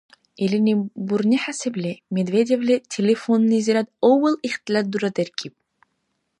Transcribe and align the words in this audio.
Илини 0.43 0.73
бурни 1.07 1.37
хӀясибли, 1.43 1.91
Медведевли 2.15 2.75
телефоннизирад 2.93 3.87
авал 4.11 4.35
ихтилат 4.49 4.85
дурадеркӀиб. 4.91 5.53